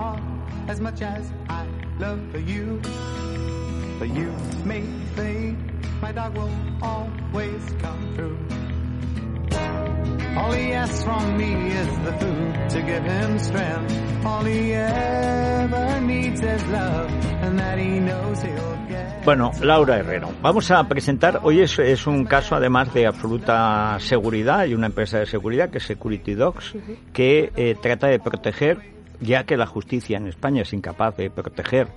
[0.00, 0.22] heart
[0.68, 1.66] as much as I
[1.98, 2.80] love for you.
[3.98, 4.32] But you
[4.64, 4.84] may
[5.16, 5.58] fade,
[6.00, 8.38] my dog will always come through.
[10.38, 13.92] All he asks from me is the food to give him strength.
[14.24, 17.10] All he ever needs is love,
[17.44, 19.24] and that he knows he'll get.
[19.24, 24.60] Bueno, Laura Herrero, vamos a presentar, hoy es, es un caso además de absoluta seguridad,
[24.60, 26.74] hay una empresa de seguridad que es Security Dogs,
[27.12, 31.88] que eh, trata de proteger, ya que la justicia en España es incapaz de proteger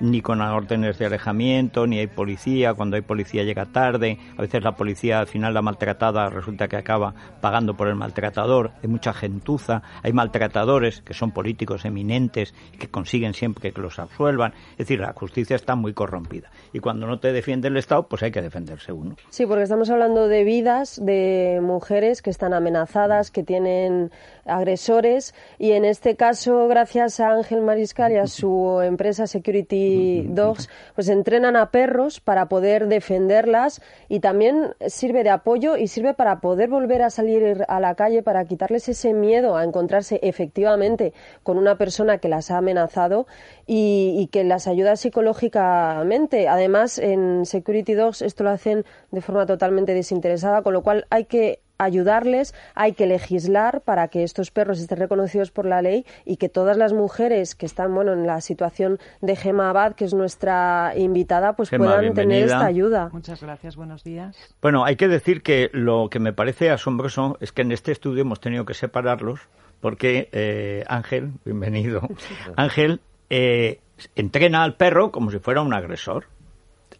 [0.00, 4.62] ni con órdenes de alejamiento, ni hay policía, cuando hay policía llega tarde, a veces
[4.62, 9.12] la policía al final la maltratada resulta que acaba pagando por el maltratador, hay mucha
[9.12, 15.00] gentuza, hay maltratadores que son políticos eminentes que consiguen siempre que los absuelvan, es decir,
[15.00, 16.50] la justicia está muy corrompida.
[16.72, 19.16] Y cuando no te defiende el Estado, pues hay que defenderse uno.
[19.28, 24.10] Sí, porque estamos hablando de vidas de mujeres que están amenazadas, que tienen
[24.44, 25.34] agresores.
[25.58, 29.89] Y en este caso, gracias a Ángel Mariscal y a su empresa Security
[30.28, 36.14] Dogs, pues entrenan a perros para poder defenderlas y también sirve de apoyo y sirve
[36.14, 41.12] para poder volver a salir a la calle para quitarles ese miedo a encontrarse efectivamente
[41.42, 43.26] con una persona que las ha amenazado
[43.66, 46.48] y, y que las ayuda psicológicamente.
[46.48, 51.24] Además, en Security Dogs esto lo hacen de forma totalmente desinteresada, con lo cual hay
[51.24, 56.36] que ayudarles, hay que legislar para que estos perros estén reconocidos por la ley y
[56.36, 60.14] que todas las mujeres que están bueno en la situación de Gema Abad, que es
[60.14, 63.10] nuestra invitada, pues Gemma, puedan tener esta ayuda.
[63.12, 64.36] Muchas gracias, buenos días.
[64.60, 68.22] Bueno, hay que decir que lo que me parece asombroso es que en este estudio
[68.22, 69.40] hemos tenido que separarlos
[69.80, 72.02] porque eh, Ángel, bienvenido,
[72.56, 73.00] Ángel
[73.30, 73.80] eh,
[74.16, 76.26] entrena al perro como si fuera un agresor.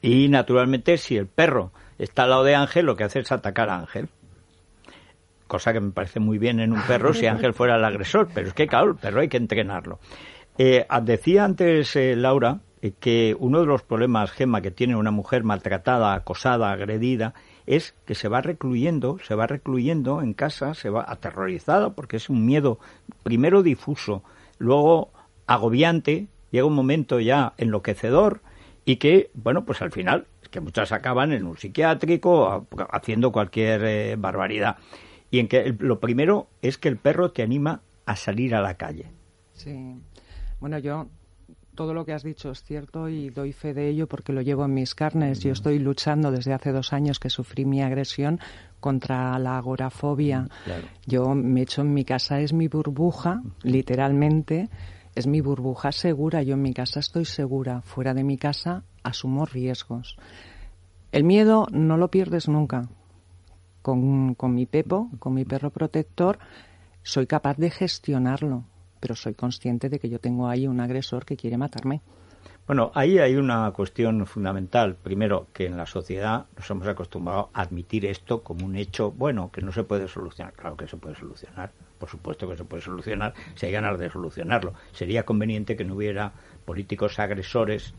[0.03, 3.69] Y naturalmente si el perro está al lado de Ángel, lo que hace es atacar
[3.69, 4.09] a Ángel.
[5.51, 8.47] Cosa que me parece muy bien en un perro si Ángel fuera el agresor, pero
[8.47, 9.99] es que claro, el perro hay que entrenarlo.
[10.57, 15.11] Eh, decía antes eh, Laura eh, que uno de los problemas, Gemma, que tiene una
[15.11, 17.35] mujer maltratada, acosada, agredida,
[17.67, 22.31] es que se va recluyendo, se va recluyendo en casa, se va aterrorizada porque es
[22.31, 22.79] un miedo
[23.25, 24.23] primero difuso,
[24.59, 25.11] luego
[25.49, 28.41] agobiante, llega un momento ya enloquecedor
[28.85, 33.85] y que, bueno, pues al final, es que muchas acaban en un psiquiátrico haciendo cualquier
[33.85, 34.77] eh, barbaridad.
[35.31, 38.61] Y en que el- lo primero es que el perro te anima a salir a
[38.61, 39.07] la calle.
[39.53, 39.95] Sí.
[40.61, 41.07] Bueno, yo
[41.75, 44.65] todo lo que has dicho es cierto y doy fe de ello porque lo llevo
[44.65, 45.41] en mis carnes.
[45.41, 48.41] Yo estoy luchando desde hace dos años que sufrí mi agresión
[48.81, 50.49] contra la agorafobia.
[50.65, 50.87] Claro.
[51.07, 54.69] Yo me echo en mi casa, es mi burbuja, literalmente,
[55.15, 56.43] es mi burbuja segura.
[56.43, 57.81] Yo en mi casa estoy segura.
[57.83, 60.17] Fuera de mi casa asumo riesgos.
[61.13, 62.89] El miedo no lo pierdes nunca.
[63.83, 66.39] Con, con mi Pepo, con mi perro protector,
[67.03, 68.65] soy capaz de gestionarlo,
[69.01, 72.03] pero soy consciente de que yo tengo ahí un agresor que quiere matarme.
[72.67, 74.95] Bueno, ahí hay una cuestión fundamental.
[74.95, 79.51] Primero, que en la sociedad nos hemos acostumbrado a admitir esto como un hecho bueno,
[79.51, 80.53] que no se puede solucionar.
[80.53, 84.09] Claro que se puede solucionar, por supuesto que se puede solucionar si hay ganas de
[84.09, 84.75] solucionarlo.
[84.93, 86.33] Sería conveniente que no hubiera
[86.65, 87.93] políticos agresores,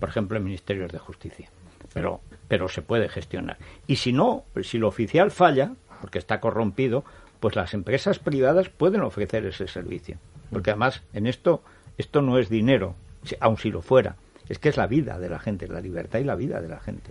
[0.00, 1.48] por ejemplo, en ministerios de justicia.
[1.94, 3.56] Pero, pero se puede gestionar.
[3.86, 7.04] Y si no, si lo oficial falla, porque está corrompido,
[7.40, 10.16] pues las empresas privadas pueden ofrecer ese servicio.
[10.50, 11.62] Porque además, en esto,
[11.98, 12.94] esto no es dinero,
[13.40, 14.16] aun si lo fuera.
[14.48, 16.78] Es que es la vida de la gente, la libertad y la vida de la
[16.80, 17.10] gente.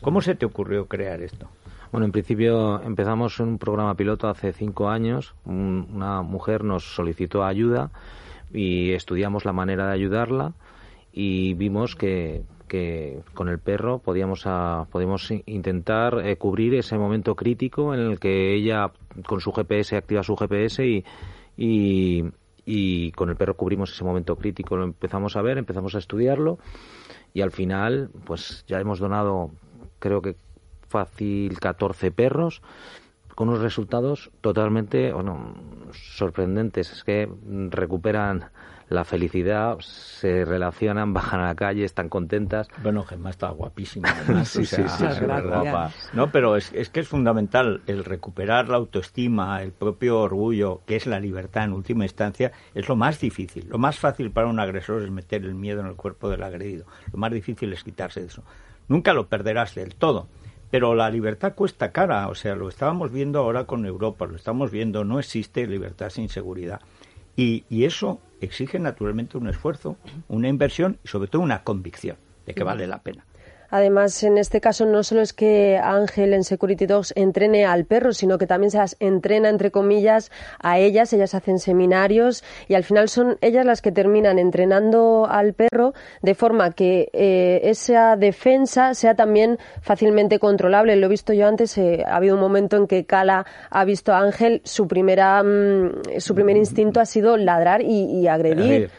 [0.00, 1.48] ¿Cómo se te ocurrió crear esto?
[1.92, 5.34] Bueno, en principio empezamos un programa piloto hace cinco años.
[5.44, 7.90] Un- una mujer nos solicitó ayuda
[8.52, 10.52] y estudiamos la manera de ayudarla
[11.12, 17.34] y vimos que, que con el perro podíamos, a- podíamos intentar eh, cubrir ese momento
[17.34, 18.92] crítico en el que ella
[19.26, 21.04] con su GPS activa su GPS y,
[21.56, 24.76] y, con el perro cubrimos ese momento crítico.
[24.76, 26.58] Lo empezamos a ver, empezamos a estudiarlo
[27.34, 29.50] y al final pues ya hemos donado
[29.98, 30.36] creo que
[30.88, 32.62] fácil 14 perros
[33.34, 35.54] con unos resultados totalmente bueno,
[35.92, 36.92] sorprendentes.
[36.92, 37.28] Es que
[37.70, 38.50] recuperan
[38.88, 42.68] la felicidad, se relacionan, bajan a la calle, están contentas.
[42.82, 44.08] Bueno, Gemma está guapísima.
[44.24, 45.92] Además, Sí, o sea, sí, sí, es guapa.
[46.12, 50.96] No, pero es, es que es fundamental el recuperar la autoestima, el propio orgullo, que
[50.96, 53.66] es la libertad en última instancia, es lo más difícil.
[53.68, 56.86] Lo más fácil para un agresor es meter el miedo en el cuerpo del agredido.
[57.12, 58.42] Lo más difícil es quitarse de eso.
[58.88, 60.28] Nunca lo perderás del todo.
[60.70, 64.70] Pero la libertad cuesta cara, o sea, lo estábamos viendo ahora con Europa, lo estamos
[64.70, 66.80] viendo, no existe libertad sin seguridad.
[67.36, 69.96] Y, y eso exige naturalmente un esfuerzo,
[70.28, 73.24] una inversión y sobre todo una convicción de que vale la pena.
[73.70, 78.12] Además, en este caso no solo es que Ángel en Security Dogs entrene al perro,
[78.12, 81.12] sino que también se las entrena, entre comillas, a ellas.
[81.12, 85.92] Ellas hacen seminarios y al final son ellas las que terminan entrenando al perro
[86.22, 90.96] de forma que eh, esa defensa sea también fácilmente controlable.
[90.96, 94.12] Lo he visto yo antes, eh, ha habido un momento en que Cala ha visto
[94.12, 98.90] a Ángel, su, primera, mm, su primer instinto ha sido ladrar y, agredir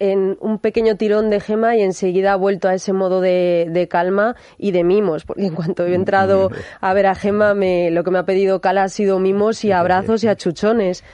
[0.00, 4.34] en un pequeño tirón de gema y enseguida ha vuelto a ese modo de, calma
[4.58, 6.50] y de mimos, porque en cuanto he entrado
[6.80, 9.72] a ver a Gema, me, lo que me ha pedido Cala ha sido mimos y
[9.72, 11.04] abrazos y achuchones.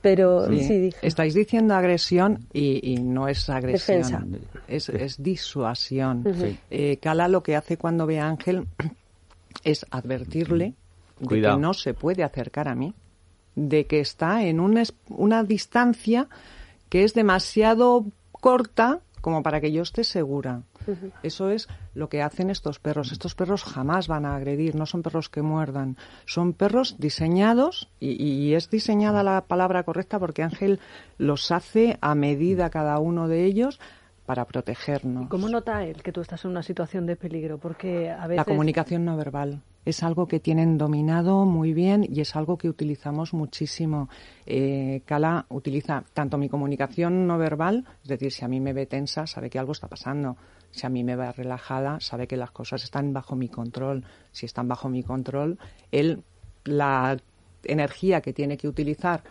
[0.00, 0.98] Pero sí, dije.
[1.02, 4.38] Estáis diciendo agresión y, no es agresión.
[4.68, 6.24] Es, es, disuasión.
[6.70, 8.68] Eh, Cala lo que hace cuando ve a Ángel
[9.64, 10.74] es advertirle
[11.18, 12.94] de que no se puede acercar a mí,
[13.56, 16.28] de que está en una, una distancia
[16.88, 18.06] que es demasiado
[18.40, 20.62] corta como para que yo esté segura.
[21.24, 23.10] Eso es lo que hacen estos perros.
[23.10, 25.96] Estos perros jamás van a agredir, no son perros que muerdan.
[26.26, 30.78] Son perros diseñados, y, es diseñada la palabra correcta porque Ángel
[31.18, 33.80] los hace a medida cada uno de ellos
[34.26, 35.28] para protegernos.
[35.28, 37.58] ¿Cómo nota él que tú estás en una situación de peligro?
[37.58, 38.36] Porque a veces...
[38.36, 42.68] La comunicación no verbal es algo que tienen dominado muy bien y es algo que
[42.68, 44.08] utilizamos muchísimo.
[44.44, 48.86] Eh, Cala utiliza tanto mi comunicación no verbal, es decir, si a mí me ve
[48.86, 50.36] tensa, sabe que algo está pasando.
[50.72, 54.04] Si a mí me ve relajada, sabe que las cosas están bajo mi control.
[54.32, 55.56] Si están bajo mi control,
[55.92, 56.24] él,
[56.64, 57.16] la
[57.62, 59.22] energía que tiene que utilizar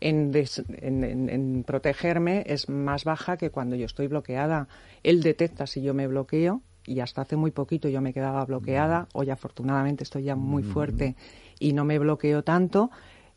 [0.00, 0.32] en,
[0.80, 4.68] en, protegerme es más baja que cuando yo estoy bloqueada.
[5.02, 9.08] Él detecta si yo me bloqueo y hasta hace muy poquito yo me quedaba bloqueada,
[9.12, 10.72] hoy afortunadamente estoy ya muy mm.
[10.72, 11.16] fuerte
[11.58, 12.90] y no me bloqueo tanto.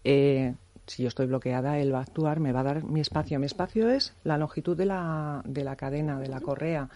[0.03, 0.55] Eh,
[0.87, 3.39] si yo estoy bloqueada, él va a actuar, me va a dar mi espacio.
[3.39, 6.89] Mi espacio es la longitud de la, de la cadena, de la correa.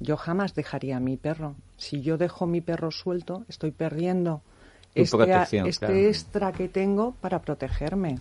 [0.00, 1.56] Yo jamás dejaría a mi perro.
[1.76, 4.42] Si yo dejo mi perro suelto, estoy perdiendo
[4.94, 8.18] este, este extra que tengo para protegerme.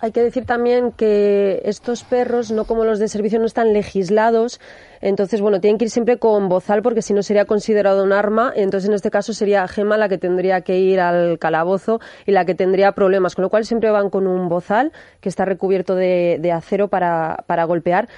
[0.00, 4.60] Hay, que decir también que estos perros, no como los de servicio, no están legislados.
[5.00, 8.52] Entonces, bueno, tienen que ir siempre con bozal porque si no sería considerado un arma.
[8.54, 12.44] Entonces, en este caso sería Gema la que tendría que ir al calabozo y la
[12.44, 13.34] que tendría problemas.
[13.34, 17.44] Con lo cual, siempre van con un bozal que está recubierto de, de acero para,
[17.46, 18.08] para golpear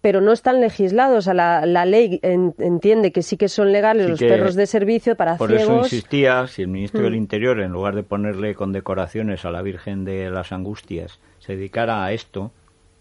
[0.00, 1.26] pero no están legislados.
[1.26, 5.36] O la, la ley entiende que sí que son legales los perros de servicio para
[5.36, 5.66] Por ciegos.
[5.66, 7.16] Por eso insistía, si el ministro del mm.
[7.16, 12.04] Interior, en lugar de ponerle con decoraciones a la Virgen de las Angustias, se dedicara
[12.04, 12.52] a esto,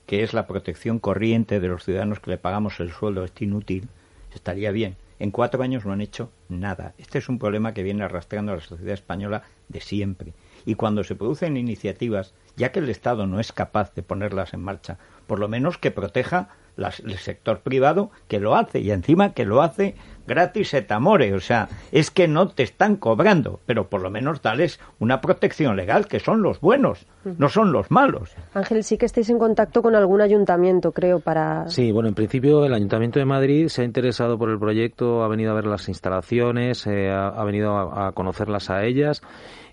[0.06, 3.88] que es la protección corriente de los ciudadanos que le pagamos el sueldo, este inútil,
[4.34, 4.96] estaría bien.
[5.20, 6.94] En cuatro años no han hecho nada.
[6.98, 10.34] Este es un problema que viene arrastrando a la sociedad española de siempre.
[10.66, 14.62] Y cuando se producen iniciativas, ya que el Estado no es capaz de ponerlas en
[14.62, 14.98] marcha,
[15.28, 16.50] por lo menos que proteja
[16.80, 19.96] el sector privado que lo hace y encima que lo hace
[20.30, 24.42] gratis et amore, o sea, es que no te están cobrando, pero por lo menos
[24.42, 28.36] dales una protección legal, que son los buenos, no son los malos.
[28.54, 31.68] Ángel, sí que estáis en contacto con algún ayuntamiento, creo, para...
[31.68, 35.28] Sí, bueno, en principio el Ayuntamiento de Madrid se ha interesado por el proyecto, ha
[35.28, 39.24] venido a ver las instalaciones, eh, ha, venido a conocerlas a ellas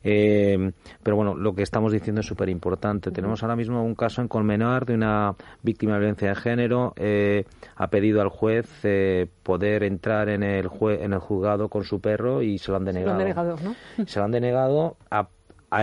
[0.09, 0.71] eh,
[1.03, 3.11] pero bueno, lo que estamos diciendo es súper importante.
[3.11, 6.93] Tenemos ahora mismo un caso en Colmenar de una víctima de violencia de género.
[6.95, 7.45] Eh,
[7.75, 12.41] ha pedido al juez eh, poder entrar en el, en el juzgado con su perro
[12.41, 13.19] y se lo han denegado.
[13.19, 14.07] Se lo han denegado, ¿no?
[14.07, 15.29] Se lo han denegado a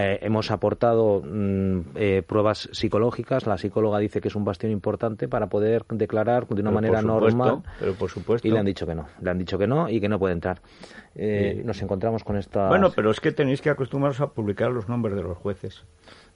[0.01, 3.45] eh, hemos aportado mm, eh, pruebas psicológicas.
[3.45, 7.63] La psicóloga dice que es un bastión importante para poder declarar de una manera normal.
[7.79, 8.47] Pero por supuesto.
[8.47, 9.07] Y le han dicho que no.
[9.21, 10.61] Le han dicho que no y que no puede entrar.
[11.15, 12.67] Eh, Nos encontramos con esta.
[12.67, 15.83] Bueno, pero es que tenéis que acostumbraros a publicar los nombres de los jueces.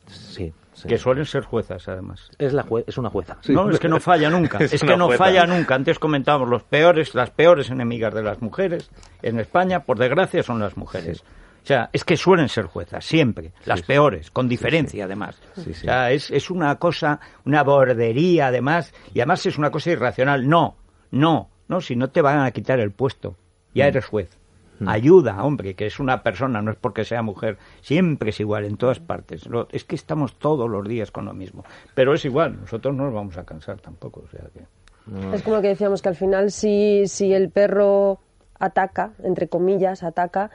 [0.07, 0.53] Sí,
[0.87, 2.31] Que suelen ser juezas, además.
[2.37, 3.37] Es, la es una jueza.
[3.49, 4.57] No, es que no falla nunca.
[4.61, 5.75] es, que no falla nunca.
[5.75, 8.89] Antes comentábamos los peores, las peores enemigas de las mujeres
[9.21, 11.23] en España, por desgracia, son las mujeres.
[11.67, 15.37] O sea, es que suelen ser juezas, siempre, las peores, con diferencia además.
[15.57, 20.47] O sea, es, es una cosa, una bordería además, y además es una cosa irracional.
[20.47, 20.77] No,
[21.11, 23.35] no, no, si no te van a quitar el puesto,
[23.73, 23.87] ya mm.
[23.89, 24.37] eres juez.
[24.79, 24.87] Mm.
[24.87, 28.77] Ayuda, hombre, que es una persona, no es porque sea mujer, siempre es igual en
[28.77, 29.43] todas partes.
[29.73, 31.65] es que estamos todos los días con lo mismo.
[31.93, 34.23] Pero es igual, nosotros no nos vamos a cansar tampoco.
[34.25, 35.35] O sea que...
[35.35, 38.21] Es como que decíamos que al final si, si el perro
[38.57, 40.49] ataca, entre comillas, ataca,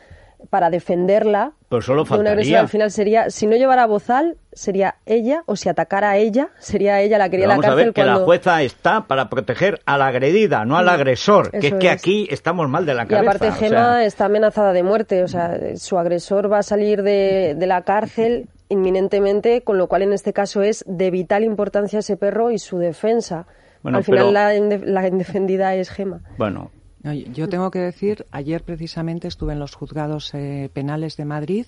[0.51, 2.61] para defenderla pues solo faltaría.
[2.61, 7.01] al final sería si no llevara bozal sería ella o si atacara a ella sería
[7.01, 9.81] ella la que iría a la cárcel a ver que la jueza está para proteger
[9.87, 13.07] a la agredida no al mm, agresor que es que aquí estamos mal de la
[13.07, 17.03] cabeza y aparte Gema está amenazada de muerte o sea su agresor va a salir
[17.03, 21.99] de, de la cárcel inminentemente con lo cual en este caso es de vital importancia
[21.99, 23.47] ese perro y su defensa.
[23.85, 26.71] Al final la, la indefendida es Gema bueno
[27.05, 31.67] Yo tengo que decir, ayer precisamente estuve en los juzgados eh, penales de Madrid,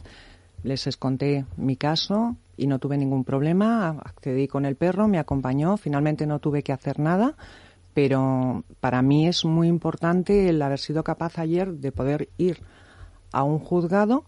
[0.62, 5.76] les conté mi caso y no tuve ningún problema, accedí con el perro, me acompañó,
[5.76, 7.34] finalmente no tuve que hacer nada,
[7.94, 12.62] pero para mí es muy importante el haber sido capaz ayer de poder ir
[13.32, 14.24] a un juzgado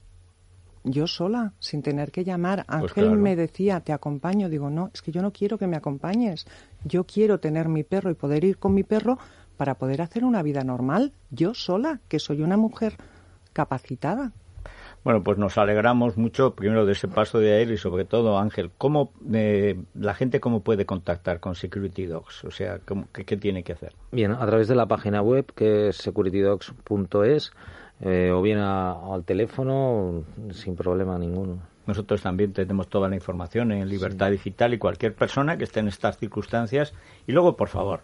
[0.86, 2.64] yo sola, sin tener que llamar.
[2.66, 4.48] Pues Ángel me decía, te acompaño.
[4.48, 6.46] Digo, no, es que yo no quiero que me acompañes.
[6.84, 9.18] Yo quiero tener mi perro y poder ir con mi perro
[9.56, 12.96] para poder hacer una vida normal, yo sola, que soy una mujer
[13.52, 14.32] capacitada.
[15.04, 18.72] Bueno, pues nos alegramos mucho primero de ese paso de él y sobre todo, Ángel,
[18.76, 22.44] ¿cómo eh, la gente cómo puede contactar con Security Dogs?
[22.44, 22.80] O sea,
[23.12, 23.94] qué, tiene que hacer?
[24.10, 27.52] Bien, a través de la página web que es securitydogs.es
[28.00, 31.60] eh, o bien al teléfono sin problema ninguno.
[31.86, 35.86] Nosotros también tenemos toda la información en Libertad Digital y cualquier persona que esté en
[35.86, 36.92] estas circunstancias.
[37.28, 38.00] Y luego, por favor,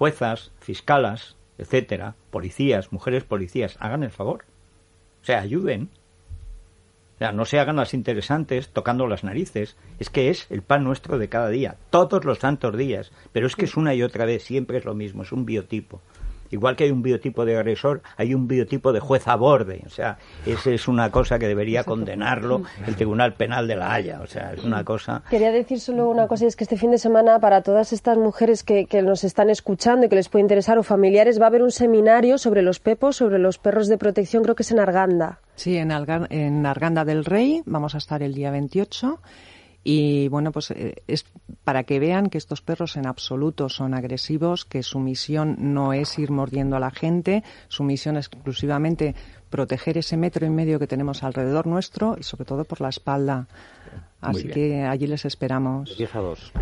[0.00, 4.46] juezas, fiscalas, etcétera, policías, mujeres policías, hagan el favor.
[5.20, 5.90] O sea, ayuden.
[7.16, 9.76] O sea, no se hagan las interesantes tocando las narices.
[9.98, 13.12] Es que es el pan nuestro de cada día, todos los santos días.
[13.32, 16.00] Pero es que es una y otra vez, siempre es lo mismo, es un biotipo.
[16.50, 19.82] Igual que hay un biotipo de agresor, hay un biotipo de juez a borde.
[19.86, 24.20] O sea, esa es una cosa que debería condenarlo el Tribunal Penal de la Haya.
[24.20, 25.22] O sea, es una cosa.
[25.30, 28.18] Quería decir solo una cosa, y es que este fin de semana, para todas estas
[28.18, 31.48] mujeres que, que nos están escuchando y que les puede interesar, o familiares, va a
[31.48, 34.80] haber un seminario sobre los pepos, sobre los perros de protección, creo que es en
[34.80, 35.40] Arganda.
[35.54, 35.90] Sí, en,
[36.30, 39.20] en Arganda del Rey, vamos a estar el día 28.
[39.82, 41.24] Y bueno, pues eh, es
[41.64, 46.18] para que vean que estos perros en absoluto son agresivos, que su misión no es
[46.18, 49.14] ir mordiendo a la gente, su misión es exclusivamente
[49.48, 53.48] proteger ese metro y medio que tenemos alrededor nuestro y sobre todo por la espalda.
[54.20, 55.88] Así que allí les esperamos.
[55.90, 56.52] De 10 a 2.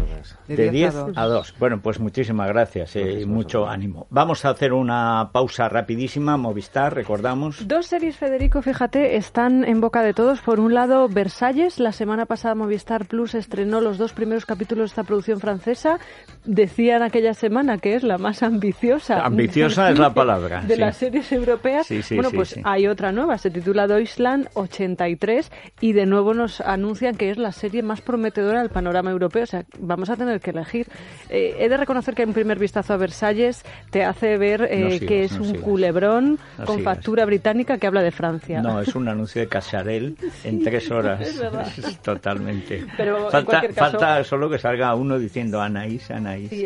[0.47, 1.55] De 10 a 2.
[1.59, 4.07] Bueno, pues muchísimas gracias eh, y mucho ánimo.
[4.11, 6.37] Vamos a hacer una pausa rapidísima.
[6.37, 7.67] Movistar, recordamos.
[7.67, 10.41] Dos series, Federico, fíjate, están en boca de todos.
[10.41, 11.81] Por un lado, Versalles.
[11.81, 15.99] La semana pasada Movistar Plus estrenó los dos primeros capítulos de esta producción francesa.
[16.45, 19.25] Decían aquella semana que es la más ambiciosa.
[19.25, 20.63] Ambiciosa es la palabra.
[20.67, 21.89] De las series europeas.
[22.11, 23.37] bueno, pues hay otra nueva.
[23.39, 25.51] Se titula Deutschland 83
[25.81, 29.45] y de nuevo nos anuncian que es la serie más prometedora del panorama europeo.
[29.45, 30.87] O sea, vamos a tener que elegir.
[31.29, 35.25] Eh, he de reconocer que un primer vistazo a Versalles te hace ver eh, que
[35.25, 38.61] es un culebrón con factura británica que habla de Francia.
[38.61, 41.21] No, es un anuncio de Casarel en tres horas.
[41.79, 42.85] es Totalmente.
[42.97, 46.53] Pero falta, falta solo que salga uno diciendo Anaís, Anaís.
[46.53, 46.65] Y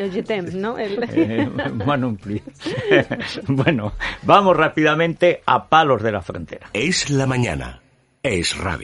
[0.55, 0.77] ¿no?
[1.13, 1.49] Eh,
[3.49, 6.69] bueno, vamos rápidamente a palos de la frontera.
[6.73, 7.81] Es la mañana.
[8.23, 8.81] Es radio.